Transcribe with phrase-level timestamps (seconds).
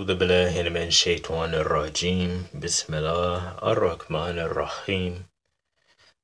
[0.00, 5.26] أعوذ بالله من الشيطان الرجيم بسم الله الرحمن الرحيم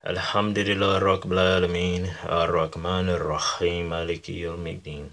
[0.07, 5.11] الحمد لله رب العالمين الرحمن الرحيم مالك يوم الدين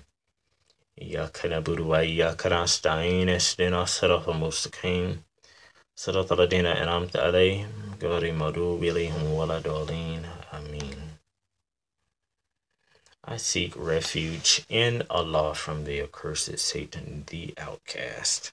[1.01, 5.21] إياك نعبد وإياك نستعين اهدنا الصراط المستقيم
[5.95, 11.09] صراط الذين أنعمت عليهم غير المغضوب عليهم ولا الضالين آمين
[13.31, 18.51] I seek refuge in Allah from the accursed Satan, the outcast.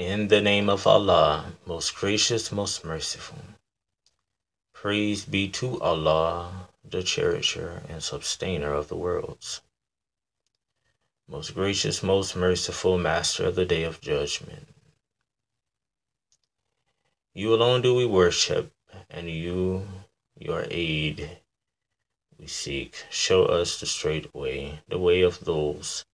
[0.00, 3.36] In the name of Allah, most gracious, most merciful.
[4.72, 9.60] Praise be to Allah, the cherisher and sustainer of the worlds.
[11.28, 14.68] Most gracious, most merciful, master of the day of judgment.
[17.34, 18.72] You alone do we worship,
[19.10, 19.86] and you,
[20.34, 21.42] your aid,
[22.38, 23.04] we seek.
[23.10, 26.06] Show us the straight way, the way of those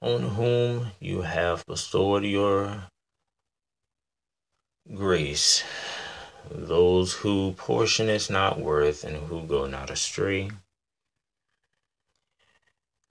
[0.00, 2.90] on whom you have bestowed your
[4.92, 5.62] grace,
[6.50, 10.50] those who portion is not worth and who go not astray.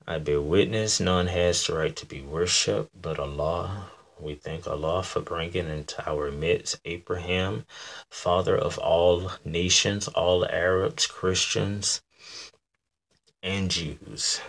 [0.05, 3.89] I bear witness none has the right to be worshipped but Allah
[4.23, 7.65] we thank Allah for bringing into our midst Abraham,
[8.09, 12.01] father of all nations, all Arabs, Christians,
[13.41, 14.39] and Jews.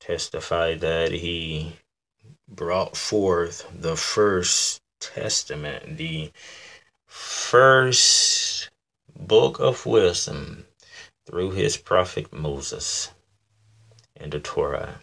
[0.00, 1.76] Testify that he
[2.48, 4.80] brought forth the first
[5.14, 6.30] testament, the
[7.06, 8.70] first
[9.18, 10.66] book of wisdom
[11.24, 13.10] through his prophet Moses
[14.16, 15.00] and the Torah.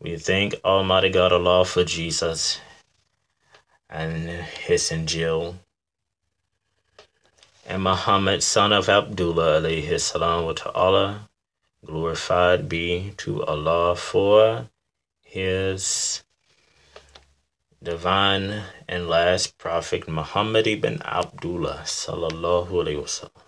[0.00, 2.60] We thank Almighty God Allah for Jesus
[3.90, 5.56] and his Injil.
[7.66, 11.28] And Muhammad, son of Abdullah, alayhi salam wa ta'ala,
[11.84, 14.68] glorified be to Allah for
[15.20, 16.24] his
[17.82, 23.42] divine and last prophet Muhammad ibn Abdullah, sallallahu alayhi wasallam.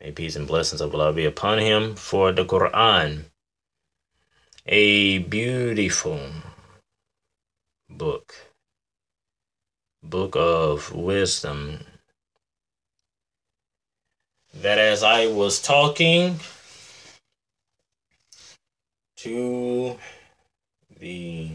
[0.00, 3.26] May peace and blessings of Allah be upon him for the Quran
[4.66, 6.20] a beautiful
[7.88, 8.34] book,
[10.02, 11.84] book of wisdom.
[14.54, 16.38] That as I was talking
[19.16, 19.98] to
[21.00, 21.50] the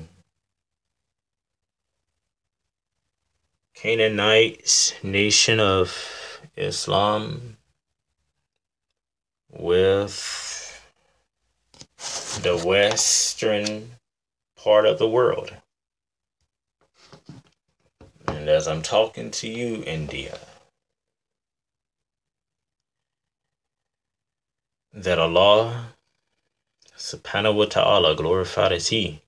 [3.79, 7.57] Canaanites, nation of Islam,
[9.51, 10.81] with
[12.41, 13.91] the western
[14.55, 15.53] part of the world.
[18.25, 20.39] And as I'm talking to you, India,
[24.91, 25.89] that Allah
[26.97, 29.21] subhanahu wa ta'ala, glorified is He,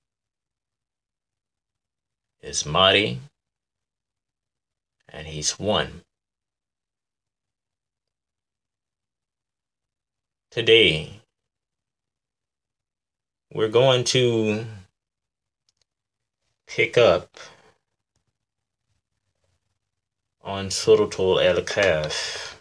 [2.42, 3.20] is mighty
[5.12, 6.02] and He's one.
[10.50, 11.20] Today,
[13.52, 14.66] we're going to
[16.66, 17.36] pick up
[20.42, 22.54] on Suratul Al Kahf,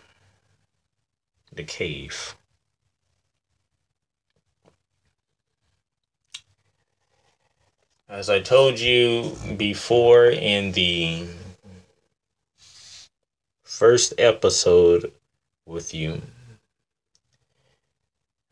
[1.54, 2.36] the cave.
[8.08, 11.28] As I told you before in the
[13.80, 15.10] first episode
[15.66, 16.22] with you,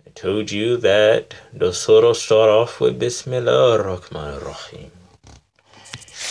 [0.05, 4.89] I told you that the surah start off with Bismillah ar-Rahman ar-Rahim.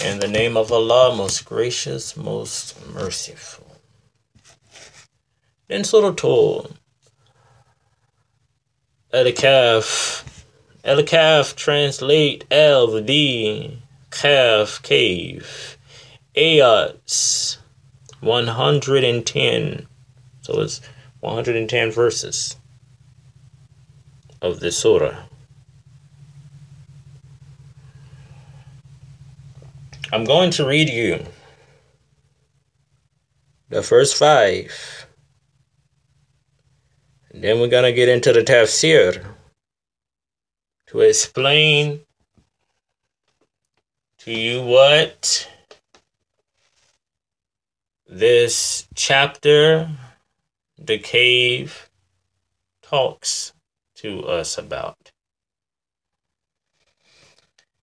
[0.02, 3.66] In the name of Allah, most gracious, most merciful.
[5.68, 6.74] Then Surah told
[9.12, 10.24] Al-Kahf.
[10.86, 13.78] Al-Kahf translate L, D,
[14.10, 15.76] Kahf, cave.
[16.34, 17.58] Ayats,
[18.20, 19.86] 110.
[20.42, 20.80] So it's
[21.20, 22.56] 110 verses
[24.42, 25.24] of the surah.
[30.12, 31.24] I'm going to read you
[33.68, 35.06] the first five.
[37.30, 39.24] And then we're going to get into the tafsir
[40.86, 42.00] to explain
[44.18, 45.50] to you what
[48.18, 49.90] this chapter,
[50.78, 51.90] the cave,
[52.80, 53.52] talks
[53.94, 55.12] to us about.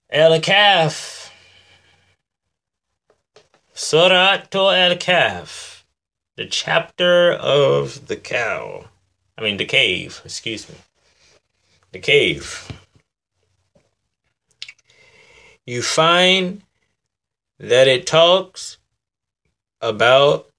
[0.10, 1.30] El Kahf.
[3.74, 5.84] Surah to El Kahf.
[6.36, 8.86] The chapter of the cow.
[9.38, 10.76] I mean, the cave, excuse me.
[11.92, 12.72] The cave.
[15.66, 16.64] You find
[17.60, 18.78] that it talks
[19.84, 20.50] about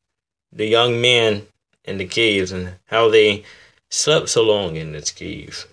[0.53, 1.47] the young men
[1.85, 3.43] in the caves and how they
[3.91, 5.67] slept so long in this cave.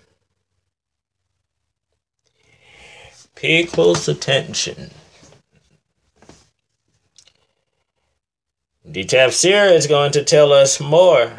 [3.36, 4.90] Pay close attention.
[8.84, 11.32] The tafsir is going to tell us more,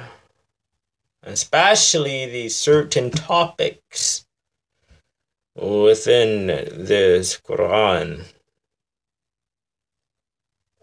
[1.23, 4.25] especially the certain topics
[5.55, 8.25] within this Quran.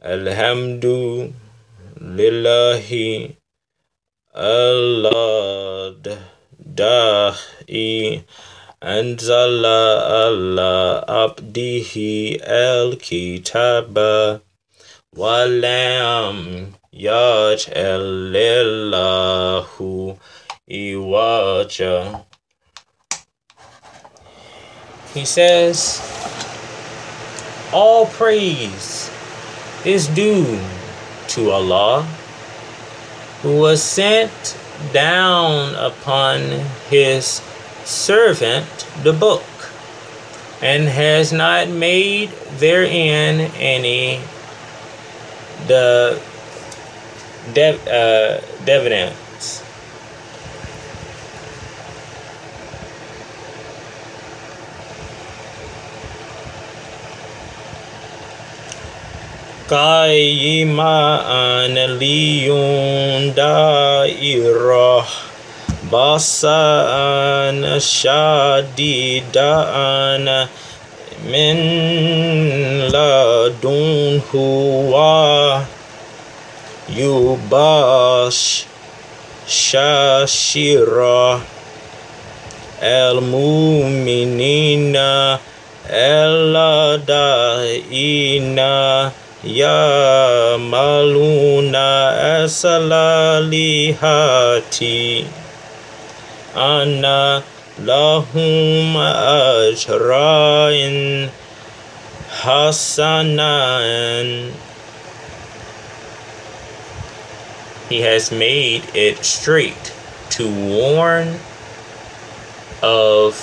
[0.00, 1.30] Alhamdu
[2.00, 3.36] lillahi
[4.32, 5.92] Allah
[6.56, 8.24] dahi
[8.80, 14.40] anzala ala abdihi al kitaba
[15.12, 20.16] walam yaj'al lillahu
[20.64, 22.24] iwaja.
[25.12, 26.00] He says
[27.70, 28.99] all praise
[29.84, 30.60] is due
[31.28, 32.02] to Allah
[33.42, 34.56] who was sent
[34.92, 36.40] down upon
[36.88, 37.40] his
[37.84, 38.66] servant
[39.02, 39.44] the book
[40.62, 44.20] and has not made therein any
[45.66, 46.20] the
[47.54, 48.40] dev, uh,
[59.70, 61.20] قائما
[61.66, 65.06] أنا ليون دائرة
[65.92, 70.48] بس أنا شديد أنا
[71.24, 71.56] من
[72.88, 74.30] لدنه
[76.96, 78.64] يباش
[79.48, 81.40] شاشرة
[82.82, 84.96] المؤمنين
[85.90, 88.60] الذين
[89.42, 91.00] yamaluna
[92.44, 95.24] asalalihati
[96.54, 97.42] anna
[97.80, 98.92] lahum
[99.72, 101.30] ajrain
[102.42, 104.52] hasanan.
[107.88, 109.94] He has made it straight
[110.30, 111.40] to warn
[112.82, 113.34] of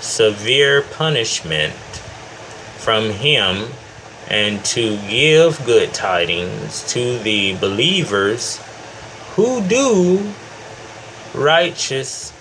[0.00, 1.74] severe punishment
[2.80, 3.70] from him
[4.28, 8.58] and to give good tidings to the believers
[9.34, 10.32] who do
[11.34, 12.32] righteous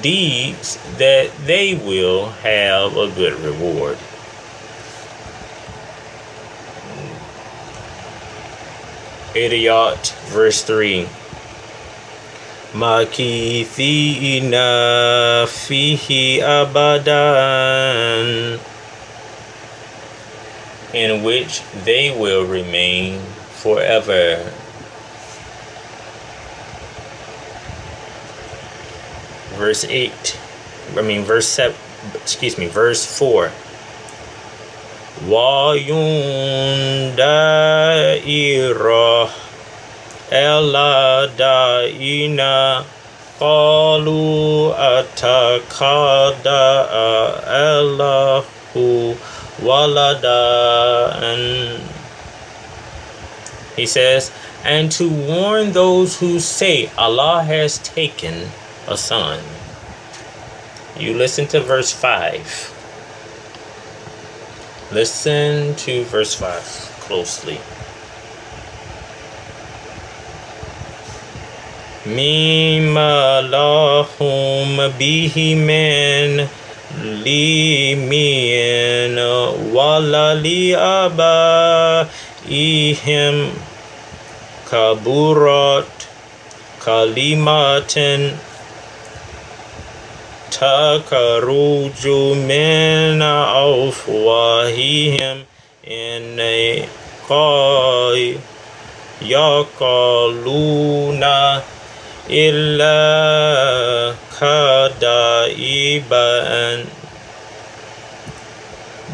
[0.00, 3.98] deeds that they will have a good reward.
[9.34, 11.08] Idiot, verse 3.
[12.72, 14.56] Makithina
[15.46, 17.52] fihi abadan
[20.93, 23.19] in which they will remain
[23.51, 24.51] forever.
[29.57, 30.39] Verse 8,
[30.95, 31.75] I mean, verse 7,
[32.15, 33.51] excuse me, verse 4.
[35.27, 39.29] وَيُنْ دَائِرَةً
[40.31, 42.83] أَلَّا دَائِنَا
[43.39, 48.43] قَالُوا أَتَكَادَ أَلَّهُ
[49.62, 51.82] walada and
[53.76, 54.30] he says
[54.64, 58.50] and to warn those who say Allah has taken
[58.86, 59.40] a son.
[60.98, 62.72] You listen to verse 5
[64.92, 66.62] listen to verse 5
[67.00, 67.58] closely.
[72.04, 75.56] Mimma lahum bihi
[77.11, 79.19] min لمن
[79.73, 80.45] وللآبائهم
[84.71, 85.85] كبرت
[86.85, 87.93] كلمات
[90.51, 93.21] تخرج من
[94.01, 95.37] أفواههم
[95.87, 96.39] إن
[99.21, 101.23] يقولون
[102.29, 106.37] إلا كدائبا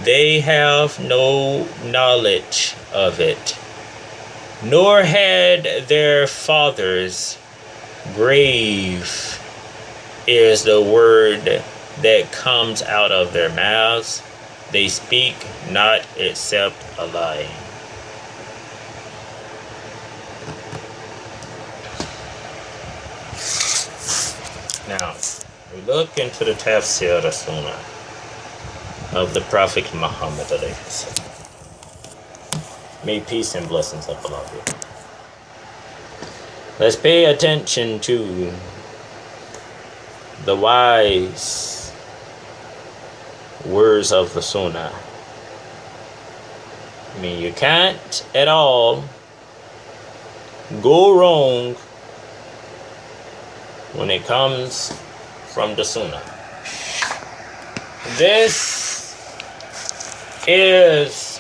[0.08, 3.58] they have no knowledge of it,
[4.64, 7.38] nor had their fathers.
[8.14, 9.38] Grave
[10.26, 11.62] is the word
[12.00, 14.22] that comes out of their mouths.
[14.72, 15.34] They speak
[15.70, 17.46] not except a lie.
[24.88, 25.14] Now,
[25.74, 27.97] we look into the tafsir of Sunnah
[29.12, 30.50] of the Prophet Muhammad.
[33.04, 34.72] May peace and blessings of Allah be.
[36.78, 38.52] Let's pay attention to
[40.44, 41.92] the wise
[43.64, 44.92] words of the Sunnah.
[47.16, 49.04] I mean, you can't at all
[50.82, 51.74] go wrong
[53.94, 54.92] when it comes
[55.48, 56.22] from the Sunnah.
[58.16, 58.97] This
[60.48, 61.38] is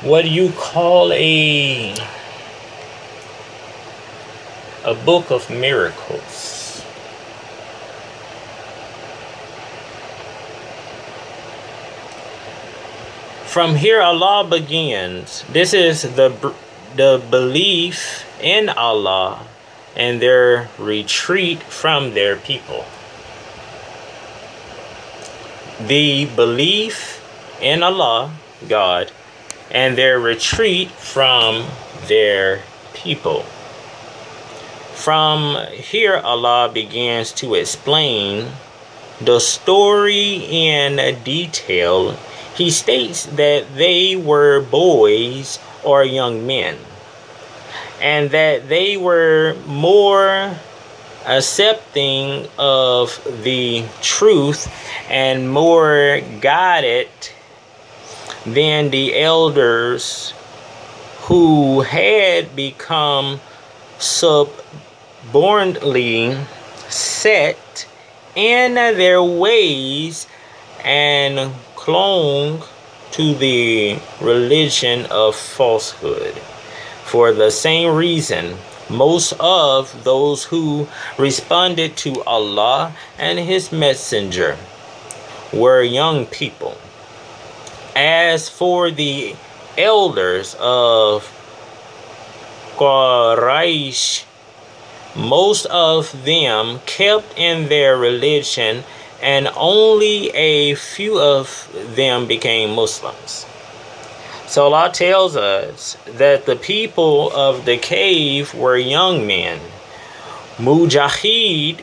[0.00, 1.94] what you call a
[4.84, 6.82] a book of miracles.
[13.44, 15.44] From here Allah begins.
[15.52, 16.54] This is the
[16.96, 19.46] the belief in Allah
[19.94, 22.86] and their retreat from their people.
[25.86, 27.21] The belief
[27.62, 28.32] in Allah,
[28.68, 29.10] God,
[29.70, 31.64] and their retreat from
[32.06, 33.42] their people.
[34.94, 38.48] From here, Allah begins to explain
[39.20, 42.12] the story in detail.
[42.54, 46.76] He states that they were boys or young men
[48.00, 50.56] and that they were more
[51.24, 54.68] accepting of the truth
[55.08, 57.08] and more guided
[58.44, 60.34] than the elders
[61.22, 63.40] who had become
[63.98, 64.56] subbornly
[66.88, 67.86] set
[68.34, 70.26] in their ways
[70.84, 72.62] and clung
[73.12, 76.34] to the religion of falsehood.
[77.04, 78.56] For the same reason,
[78.88, 84.56] most of those who responded to Allah and His Messenger
[85.52, 86.76] were young people.
[87.94, 89.36] As for the
[89.76, 91.28] elders of
[92.76, 94.24] Quraysh,
[95.14, 98.84] most of them kept in their religion
[99.22, 103.46] and only a few of them became Muslims.
[104.46, 109.60] So Allah tells us that the people of the cave were young men.
[110.58, 111.82] Mujahid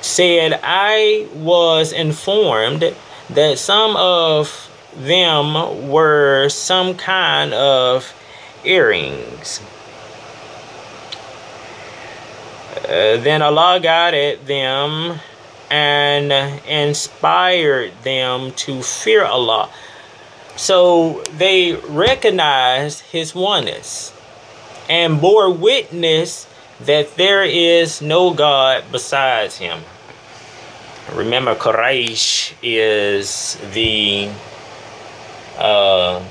[0.00, 2.94] said, I was informed
[3.30, 8.14] that some of them were some kind of
[8.64, 9.60] earrings.
[12.76, 15.20] Uh, then Allah guided them
[15.70, 16.32] and
[16.66, 19.70] inspired them to fear Allah.
[20.56, 24.12] So they recognized his oneness
[24.88, 26.46] and bore witness
[26.80, 29.80] that there is no God besides him.
[31.14, 34.30] Remember, Quraysh is the
[35.62, 36.22] uh,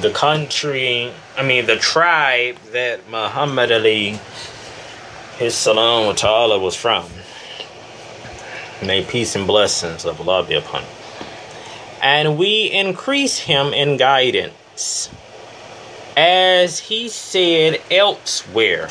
[0.00, 4.18] the country, I mean, the tribe that Muhammad Ali,
[5.38, 7.06] his salam wa ta'ala, was from.
[8.84, 11.04] May peace and blessings of Allah be upon him
[12.04, 15.08] and we increase him in guidance.
[16.16, 18.90] As he said elsewhere,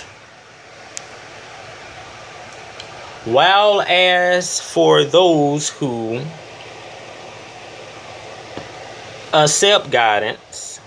[3.23, 6.23] while as for those who
[9.33, 10.79] Uh, accept guidance,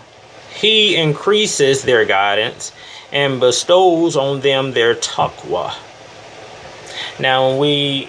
[0.55, 2.71] he increases their guidance
[3.11, 5.75] and bestows on them their taqwa.
[7.19, 8.09] Now, when we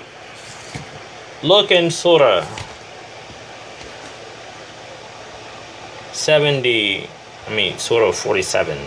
[1.42, 2.46] look in Surah
[6.12, 7.10] 70,
[7.48, 8.78] I mean, of 47.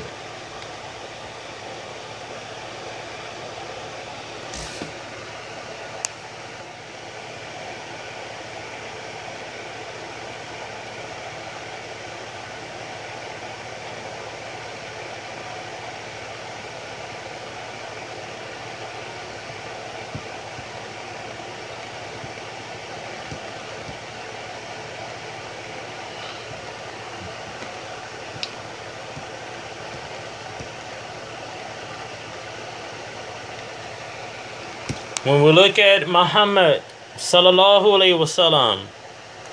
[35.31, 36.83] When we look at Muhammad
[37.15, 38.81] sallallahu alayhi wasallam,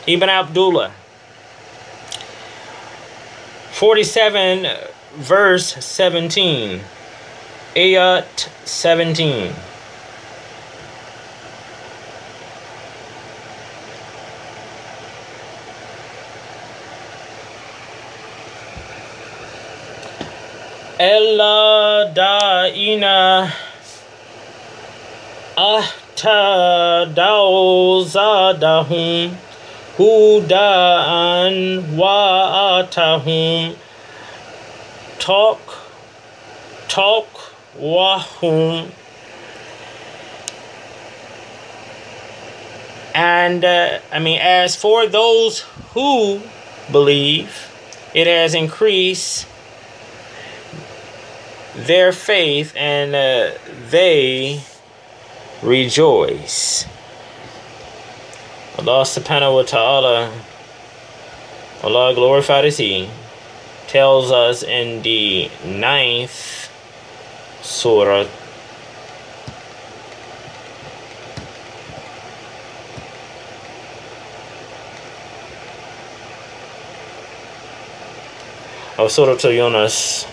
[0.07, 0.89] Ibn Abdullah,
[3.73, 4.65] 47
[5.17, 6.81] verse 17,
[7.75, 9.53] Ayat 17.
[20.97, 23.66] Ella da'ina
[25.58, 27.24] أهتدوا
[29.98, 30.62] هدى
[31.98, 33.74] وآتهم
[35.18, 35.60] talk
[36.88, 37.28] talk
[37.78, 38.90] wahum
[43.14, 45.60] and uh, I mean as for those
[45.94, 46.40] who
[46.90, 47.70] believe
[48.14, 49.46] it has increased
[51.76, 53.52] their faith and uh,
[53.90, 54.62] they
[55.63, 56.85] rejoice
[58.77, 60.31] Allah subhanahu wa ta'ala
[61.83, 63.09] Allah glorified is He
[63.87, 66.69] tells us in the ninth
[67.61, 68.27] surah
[78.97, 80.25] of Surah to Yunus.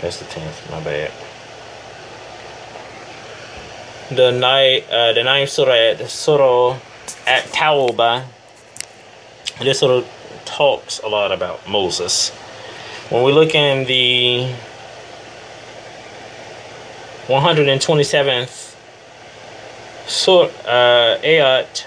[0.00, 0.70] That's the tenth.
[0.70, 1.27] My bad.
[4.10, 6.78] The night, uh, the ninth surah at Surah
[7.26, 8.24] at Tawbah.
[9.60, 10.02] This surah
[10.46, 12.30] talks a lot about Moses.
[13.10, 14.50] When we look in the
[17.26, 18.74] 127th
[20.06, 21.84] surah, uh, ayat,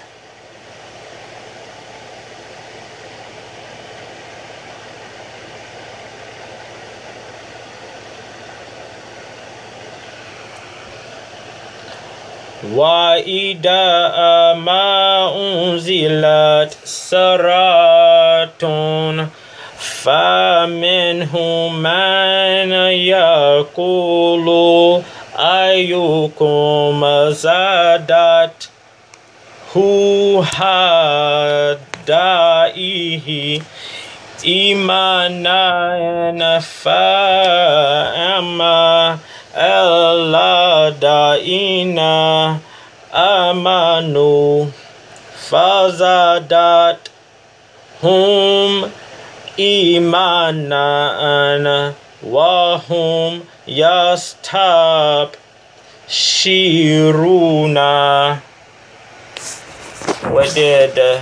[12.64, 18.62] وإذا ما أنزلت سرات
[19.78, 24.48] فمنهم من يقول
[25.40, 28.70] أيكم زادت
[29.78, 30.44] هو
[32.02, 33.62] هدائه
[34.46, 35.70] إيمانا
[36.60, 37.98] فأما
[39.54, 40.62] Eladina
[43.12, 44.72] amanu
[45.50, 46.98] fazadat
[48.02, 48.92] hum
[49.58, 50.74] imanan
[52.24, 55.36] wahum yastab
[56.08, 57.92] shiruna.
[60.32, 61.20] What did uh,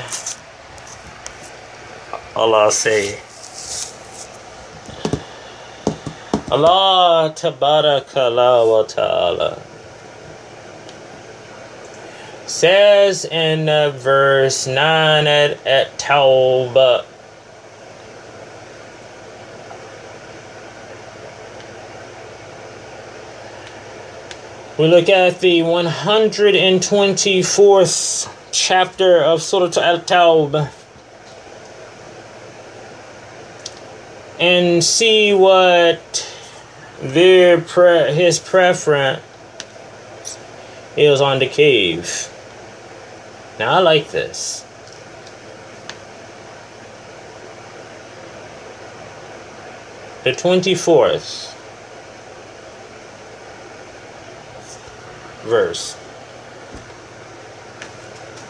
[2.36, 3.29] Allah say?
[6.52, 9.62] Allah tabarakala wa ta'ala
[12.48, 17.06] says in uh, verse 9 at, at Tawbah
[24.80, 30.72] We look at the 124th chapter of Surah Al Tawbah
[34.40, 36.26] and see what
[37.02, 39.22] their pre- his preference
[40.98, 42.30] is on the cave.
[43.58, 44.66] Now I like this.
[50.24, 51.56] The 24th
[55.44, 55.98] verse.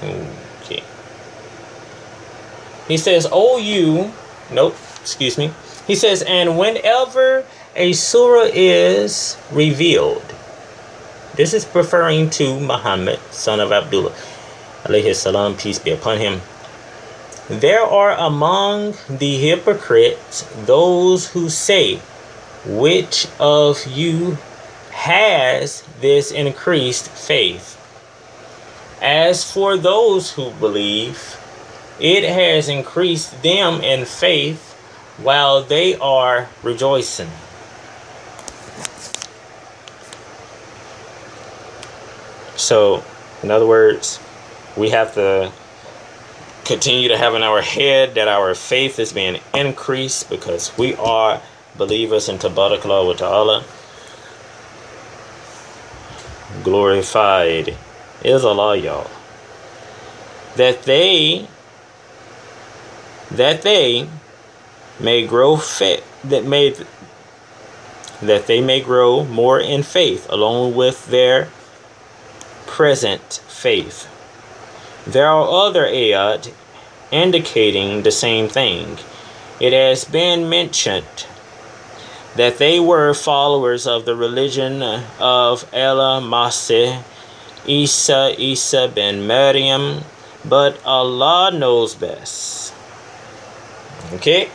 [0.04, 0.84] Okay.
[2.88, 4.14] He says, Oh, you.
[4.52, 5.52] Nope, excuse me.
[5.88, 7.46] He says, And whenever
[7.80, 10.36] a surah is revealed,
[11.36, 14.12] this is referring to Muhammad, son of Abdullah,
[14.84, 16.42] alayhi salam, peace be upon him.
[17.48, 22.02] There are among the hypocrites those who say,
[22.66, 24.38] Which of you
[24.92, 27.78] has this increased faith?
[29.02, 31.40] As for those who believe,
[31.98, 34.74] it has increased them in faith
[35.18, 37.32] while they are rejoicing.
[42.70, 43.04] So,
[43.42, 44.20] in other words,
[44.78, 45.52] we have to
[46.66, 51.42] continue to have in our head that our faith is being increased because we are
[51.76, 53.64] believers in Tabarakallah wa ta'ala.
[56.64, 57.76] Glorified
[58.24, 59.10] is Allah, y'all.
[60.56, 61.48] That they
[63.32, 64.08] that they
[65.00, 66.76] may grow fit that may
[68.22, 71.50] that they may grow more in faith along with their
[72.70, 74.08] present faith.
[75.06, 76.54] There are other ayat
[77.12, 79.00] indicating the same thing.
[79.60, 81.26] It has been mentioned
[82.36, 84.84] that they were followers of the religion
[85.20, 87.02] of Ella Masih,
[87.66, 90.06] Isa, Isa ben Maryam,
[90.46, 92.74] but Allah knows best.
[94.14, 94.50] Okay?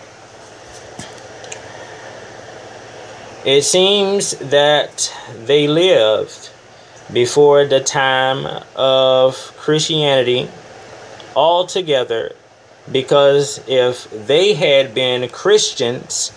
[3.45, 5.13] It seems that
[5.45, 6.54] they lived
[7.13, 10.49] before the time of Christianity
[11.37, 12.35] altogether
[12.91, 16.33] because if they had been Christians,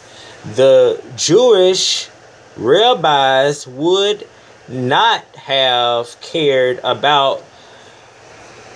[0.56, 2.10] the Jewish
[2.56, 4.28] rabbis would
[4.68, 7.44] not have cared about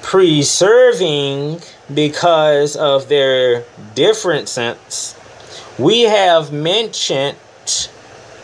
[0.01, 1.62] preserving
[1.93, 3.63] because of their
[3.95, 5.15] differences.
[5.77, 7.38] We have mentioned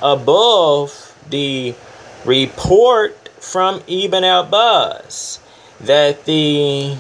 [0.02, 1.76] above the
[2.26, 3.17] report
[3.48, 5.40] from Ibn Abbas
[5.80, 6.98] that the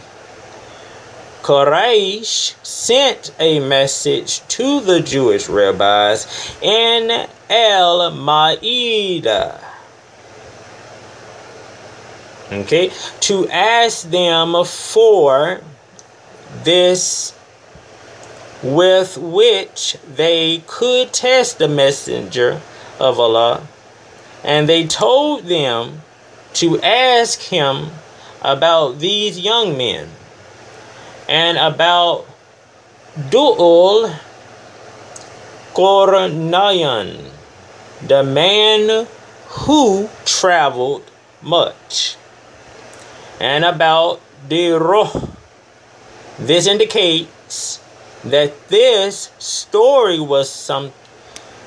[1.41, 9.59] Quraysh sent a message to the Jewish rabbis in Al Madinah.
[12.49, 15.61] Okay, to ask them for
[16.63, 17.37] this
[18.63, 22.61] with which they could test the messenger
[22.99, 23.67] of Allah.
[24.45, 26.03] And they told them
[26.53, 27.91] to ask him
[28.41, 30.09] about these young men
[31.27, 32.25] and about
[33.17, 34.15] Du'ul
[35.73, 37.31] Qarnayan,
[38.05, 39.07] the man
[39.47, 41.03] who traveled
[41.41, 42.15] much,
[43.39, 45.29] and about Diroh.
[46.39, 47.79] This indicates
[48.23, 50.91] that this story was some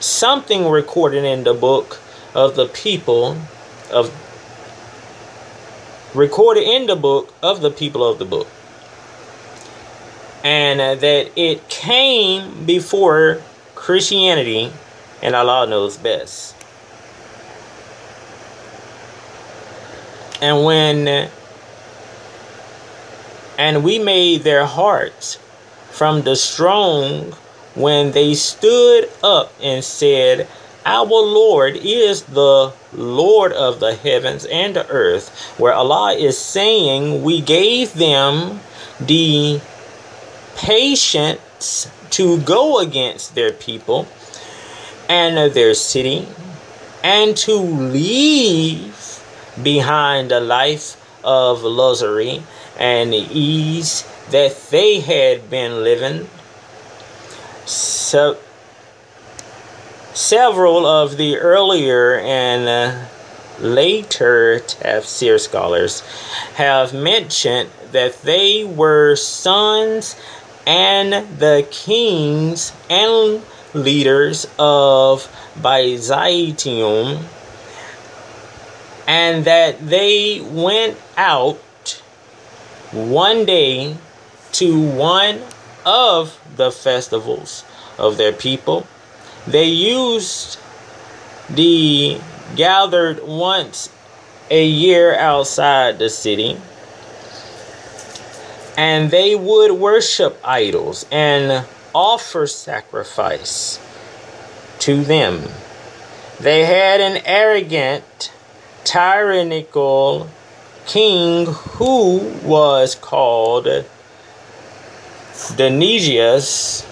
[0.00, 2.00] something recorded in the book
[2.34, 3.36] of the people
[3.92, 4.10] of
[6.14, 8.46] recorded in the book of the people of the book
[10.42, 13.42] and uh, that it came before
[13.74, 14.72] Christianity,
[15.22, 16.56] and Allah knows best.
[20.40, 21.28] And when
[23.58, 25.36] and we made their hearts
[25.90, 27.32] from the strong
[27.74, 30.48] when they stood up and said,
[30.86, 37.22] Our Lord is the Lord of the heavens and the earth, where Allah is saying,
[37.22, 38.60] We gave them
[38.98, 39.60] the
[40.56, 44.08] patience to go against their people
[45.08, 46.26] and their city
[47.02, 49.22] and to leave
[49.62, 52.42] behind the life of luxury
[52.78, 56.28] and ease that they had been living.
[57.66, 58.38] So,
[60.20, 63.06] several of the earlier and uh,
[63.58, 66.02] later tafsir scholars
[66.56, 70.14] have mentioned that they were sons
[70.66, 75.26] and the kings and leaders of
[75.60, 77.24] Byzantium,
[79.06, 82.02] and that they went out
[82.92, 83.96] one day
[84.52, 85.40] to one
[85.86, 87.64] of the festivals
[87.98, 88.86] of their people.
[89.46, 90.58] They used
[91.48, 92.20] the
[92.56, 93.90] gathered once
[94.50, 96.60] a year outside the city
[98.76, 103.78] and they would worship idols and offer sacrifice
[104.78, 105.42] to them.
[106.40, 108.32] They had an arrogant,
[108.84, 110.30] tyrannical
[110.86, 113.68] king who was called
[115.56, 116.86] Dionysius,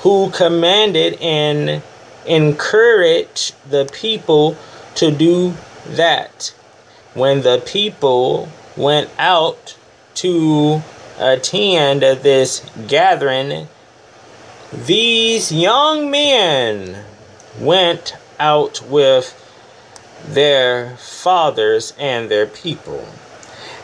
[0.00, 1.82] who commanded and
[2.26, 4.56] encouraged the people
[4.94, 5.54] to do
[5.86, 6.54] that.
[7.14, 9.76] When the people went out
[10.14, 10.82] to
[11.18, 13.68] attend this gathering,
[14.72, 17.04] these young men
[17.58, 19.36] went out with
[20.26, 23.06] their fathers and their people.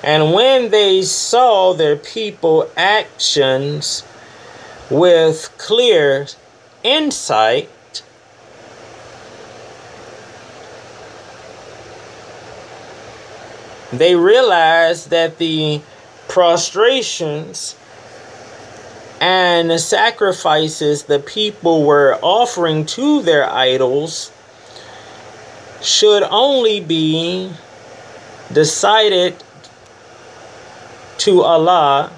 [0.03, 4.05] And when they saw their people actions
[4.91, 6.27] with clear
[6.83, 7.71] insight,
[13.93, 15.81] they realized that the
[16.29, 17.77] prostrations
[19.21, 24.31] and sacrifices the people were offering to their idols
[25.81, 27.51] should only be
[28.53, 29.35] decided
[31.19, 32.13] to Allah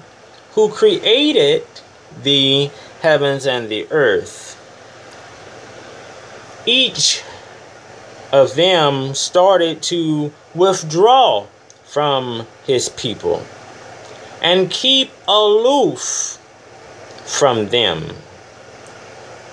[0.51, 1.63] who created
[2.23, 4.55] the heavens and the earth.
[6.65, 7.23] Each
[8.31, 11.47] of them started to withdraw
[11.85, 13.43] from his people
[14.41, 16.37] and keep aloof
[17.25, 18.15] from them.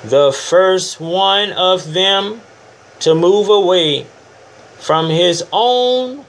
[0.04, 2.42] The first one of them
[3.00, 4.06] to move away
[4.78, 6.24] from his own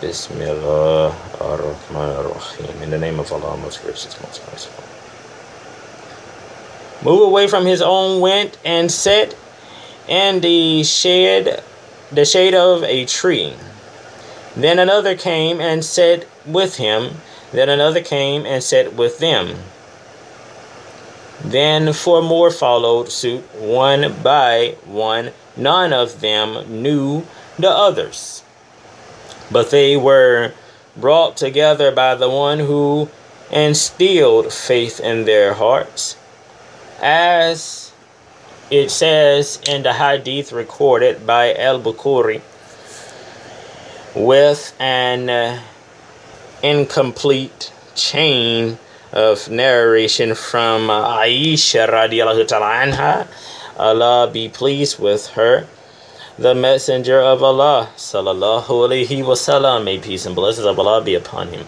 [0.00, 4.84] Bismillah In the name of Allah, most gracious, most merciful.
[7.04, 9.36] Move away from his own went and set
[10.08, 11.60] in the shade
[12.10, 13.52] the shade of a tree.
[14.56, 17.16] Then another came and sat with him.
[17.52, 19.56] Then another came and sat with them.
[21.44, 25.32] Then four more followed suit, one by one.
[25.56, 27.26] None of them knew
[27.58, 28.42] the others.
[29.50, 30.54] But they were
[30.96, 33.08] brought together by the one who
[33.50, 36.16] instilled faith in their hearts.
[37.00, 37.92] As
[38.70, 42.40] it says in the hadith recorded by Al Bukhari,
[44.14, 45.60] with an uh,
[46.62, 48.78] incomplete chain
[49.12, 53.26] of narration from Aisha radiallahu ta'ala anha,
[53.76, 55.66] Allah be pleased with her,
[56.38, 61.48] the messenger of Allah sallallahu alaihi wasallam, may peace and blessings of Allah be upon
[61.48, 61.66] him.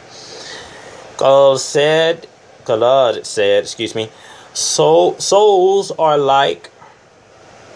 [1.17, 2.27] God said,
[2.65, 4.11] God said, excuse me,
[4.53, 6.71] so souls are like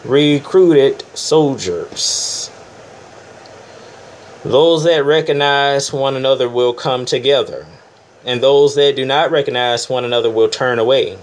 [0.05, 2.51] recruited soldiers.
[4.45, 7.67] Those that recognize one another will come together,
[8.25, 11.19] and those that do not recognize one another will turn away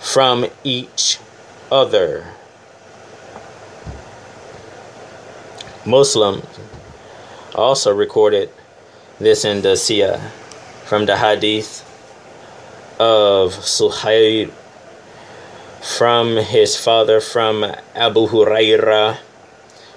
[0.00, 1.18] from each
[1.70, 2.34] other.
[5.88, 6.42] Muslim
[7.54, 8.50] also recorded
[9.18, 10.20] this in the Sahih
[10.84, 11.82] from the Hadith
[13.00, 14.52] of Suhaib
[15.80, 19.16] from his father, from Abu Huraira,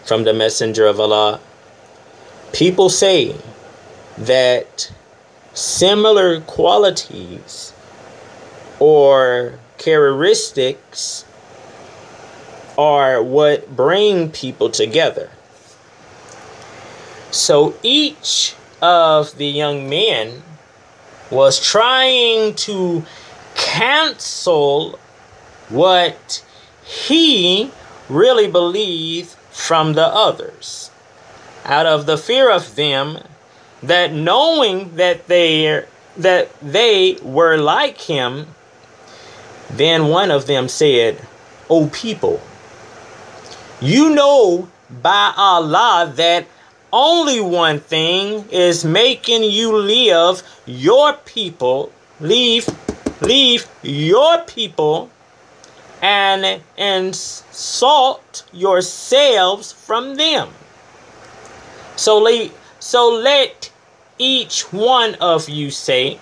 [0.06, 1.39] from the Messenger of Allah.
[2.54, 3.36] People say
[4.17, 4.91] that
[5.54, 7.73] similar qualities
[8.80, 11.25] or characteristics
[12.77, 15.30] are what bring people together.
[17.32, 20.44] So each of the young men
[21.30, 23.06] was trying to
[23.56, 25.00] cancel
[25.70, 26.44] what
[26.84, 27.72] he
[28.10, 30.91] really believed from the others.
[31.63, 33.20] Out of the fear of them
[33.82, 35.84] that knowing that they
[36.17, 38.48] that they were like him
[39.70, 41.26] then one of them said
[41.70, 42.41] o people
[43.80, 46.46] you know by Allah that
[46.93, 52.67] only one thing is making you live your people leave
[53.21, 55.10] leave your people
[56.01, 60.49] and insult yourselves from them.
[61.95, 63.71] So let so let
[64.17, 66.19] each one of you say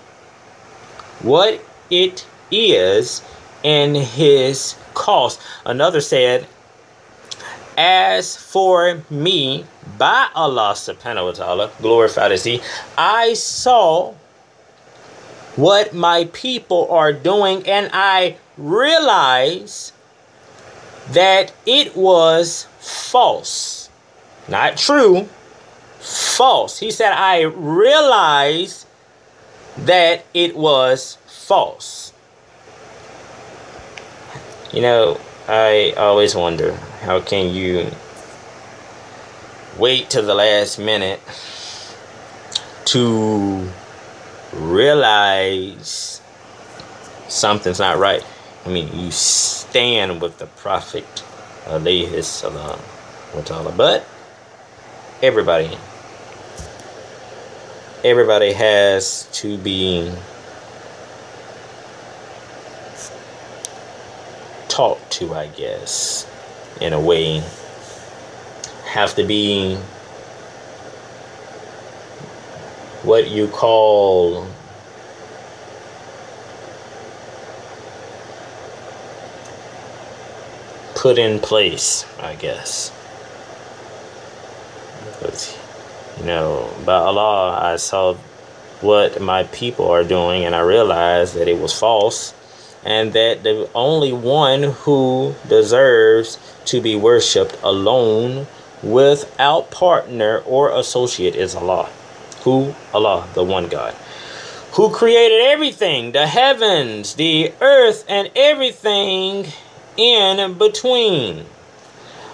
[1.21, 3.21] what it is
[3.63, 6.47] in his cost another said
[7.79, 9.63] as for me,
[9.97, 12.61] by Allah subhanahu wa ta'ala, glorified is He,
[12.97, 14.13] I saw
[15.55, 19.93] what my people are doing and I realized
[21.11, 23.89] that it was false.
[24.49, 25.29] Not true,
[25.99, 26.79] false.
[26.79, 28.87] He said, I realized
[29.77, 32.11] that it was false.
[34.73, 37.89] You know, I always wonder how can you
[39.77, 41.21] wait till the last minute
[42.83, 43.69] to
[44.53, 46.21] realize
[47.29, 48.23] something's not right?
[48.65, 51.05] I mean, you stand with the Prophet,
[51.65, 52.79] alayhi salam,
[53.77, 54.05] but
[55.21, 55.77] everybody,
[58.03, 60.11] everybody has to be
[64.67, 66.25] taught to, I guess
[66.81, 67.43] in a way
[68.85, 69.75] have to be
[73.03, 74.47] what you call
[80.95, 82.91] put in place, I guess.
[85.05, 85.57] Because,
[86.19, 88.15] you know, by Allah, I saw
[88.81, 92.33] what my people are doing and I realized that it was false
[92.85, 98.47] and that the only one who deserves to be worshipped alone
[98.81, 101.89] without partner or associate is Allah.
[102.43, 102.73] Who?
[102.93, 103.93] Allah, the one God.
[104.73, 109.47] Who created everything, the heavens, the earth, and everything
[109.97, 111.45] in between.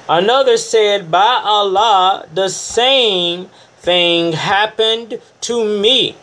[0.08, 6.16] Another said, By Allah, the same thing happened to me.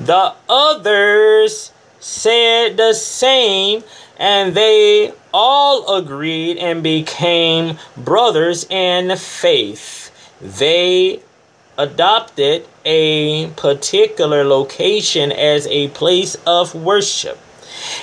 [0.00, 3.82] The others said the same,
[4.18, 10.10] and they all agreed and became brothers in faith.
[10.40, 11.20] They
[11.76, 17.38] adopted a particular location as a place of worship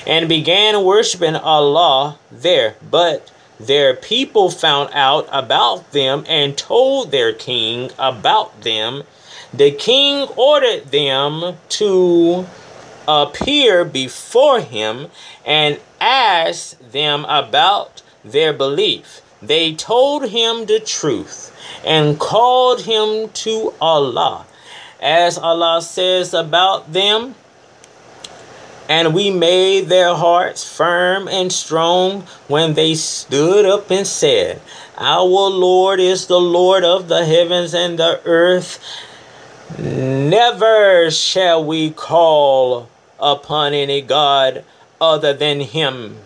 [0.07, 2.75] and began worshiping Allah there.
[2.89, 9.03] But their people found out about them and told their king about them,
[9.53, 12.45] the king ordered them to
[13.07, 15.09] appear before him
[15.45, 19.21] and ask them about their belief.
[19.41, 24.45] They told him the truth and called him to Allah.
[25.01, 27.35] As Allah says about them,
[28.87, 34.61] and we made their hearts firm and strong when they stood up and said,
[34.97, 38.79] Our Lord is the Lord of the heavens and the earth.
[39.79, 42.89] Never shall we call
[43.19, 44.63] upon any God
[44.99, 46.17] other than Him.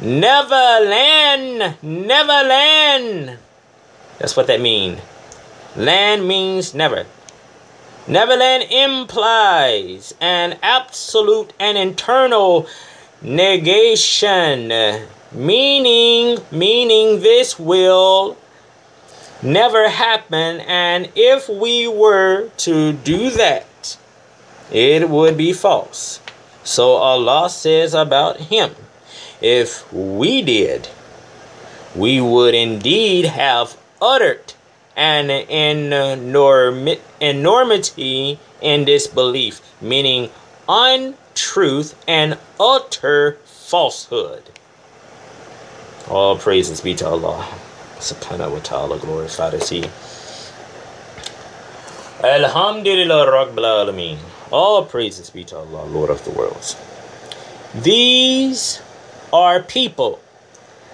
[0.00, 3.38] Neverland, Neverland.
[4.18, 5.00] That's what that means.
[5.76, 7.06] Land means never.
[8.06, 12.66] Neverland implies an absolute and internal
[13.20, 14.68] negation,
[15.32, 18.36] meaning meaning this will
[19.42, 23.67] never happen and if we were to do that
[24.70, 26.20] it would be false.
[26.64, 28.74] So Allah says about him,
[29.40, 30.88] if we did,
[31.96, 34.52] we would indeed have uttered
[34.96, 35.30] an
[37.20, 40.30] enormity in disbelief, meaning
[40.68, 44.50] untruth and utter falsehood.
[46.10, 47.46] All praises be to Allah.
[47.98, 49.84] Subhanahu wa ta'ala, glorified is He.
[52.22, 54.18] Alhamdulillah Rabbil Alameen.
[54.50, 56.76] All praises be to Allah, Lord of the worlds.
[57.74, 58.80] These
[59.32, 60.20] are people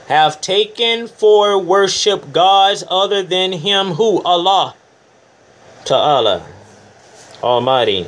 [0.09, 4.75] have taken for worship gods other than him who Allah
[5.85, 6.45] Ta'ala
[7.43, 8.05] Almighty.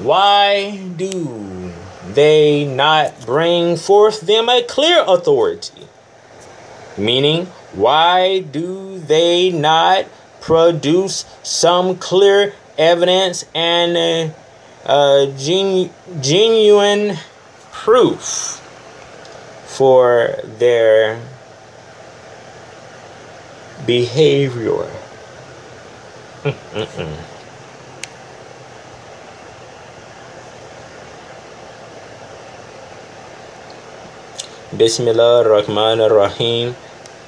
[0.00, 1.72] Why do
[2.12, 5.86] they not bring forth them a clear authority?
[6.96, 10.06] Meaning, why do they not
[10.40, 14.34] produce some clear evidence and uh,
[14.88, 17.16] uh, genu- genuine
[17.72, 18.60] proof
[19.66, 21.20] for their
[23.86, 24.90] behavior.
[26.44, 27.18] Mm-mm.
[34.76, 36.74] Bismillah Rahman, Rahim.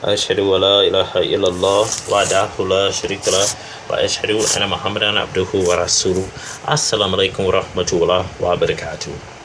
[0.07, 3.47] أشهد أن لا إله إلا الله وحده لا شريك له
[3.91, 6.27] وأشهد أن محمدا عبده ورسوله.
[6.71, 9.11] السلام عليكم ورحمة الله وبركاته.